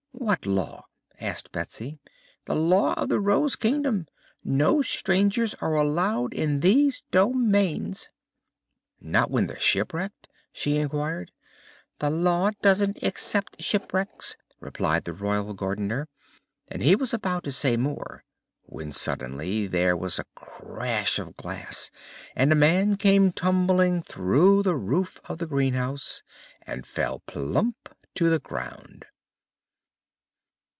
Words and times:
"What 0.13 0.45
Law?" 0.45 0.85
asked 1.19 1.51
Betsy. 1.51 1.97
"The 2.45 2.53
Law 2.53 2.93
of 2.93 3.09
the 3.09 3.19
Rose 3.19 3.55
Kingdom. 3.55 4.05
No 4.43 4.83
strangers 4.83 5.55
are 5.55 5.73
allowed 5.73 6.31
in 6.35 6.59
these 6.59 7.01
domains." 7.09 8.07
"Not 8.99 9.31
when 9.31 9.47
they're 9.47 9.59
shipwrecked?" 9.59 10.29
she 10.53 10.77
inquired. 10.77 11.31
"The 11.97 12.11
Law 12.11 12.51
doesn't 12.61 12.99
except 13.01 13.63
shipwrecks," 13.63 14.37
replied 14.59 15.05
the 15.05 15.13
Royal 15.13 15.55
Gardener, 15.55 16.07
and 16.67 16.83
he 16.83 16.95
was 16.95 17.15
about 17.15 17.43
to 17.45 17.51
say 17.51 17.75
more 17.75 18.23
when 18.61 18.91
suddenly 18.91 19.65
there 19.65 19.97
was 19.97 20.19
a 20.19 20.25
crash 20.35 21.17
of 21.17 21.35
glass 21.35 21.89
and 22.35 22.51
a 22.51 22.55
man 22.55 22.95
came 22.95 23.31
tumbling 23.31 24.03
through 24.03 24.61
the 24.61 24.75
roof 24.75 25.19
of 25.27 25.39
the 25.39 25.47
greenhouse 25.47 26.21
and 26.61 26.85
fell 26.85 27.21
plump 27.25 27.89
to 28.13 28.29
the 28.29 28.39
ground. 28.39 29.07